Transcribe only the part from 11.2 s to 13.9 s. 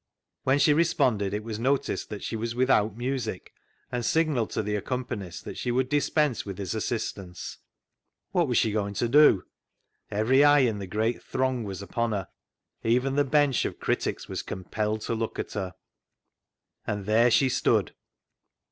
throng was upon her; even the bench of